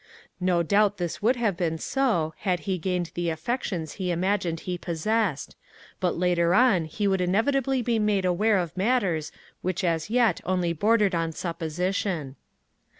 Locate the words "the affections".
3.13-3.91